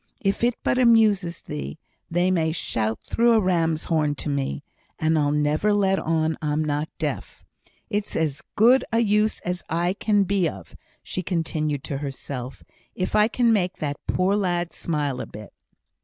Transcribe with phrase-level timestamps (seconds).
[0.19, 1.77] if it but amuses thee,
[2.09, 4.63] they may shout through a ram's horn to me,
[4.97, 7.43] and I'll never let on I'm not deaf.
[7.87, 12.63] It's as good a use as I can be of," she continued to herself,
[12.95, 15.53] "if I can make that poor lad smile a bit."